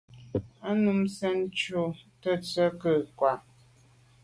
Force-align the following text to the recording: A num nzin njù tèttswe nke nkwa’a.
A 0.69 0.71
num 0.81 0.97
nzin 1.05 1.37
njù 1.51 1.83
tèttswe 2.21 2.63
nke 2.73 2.91
nkwa’a. 3.09 3.35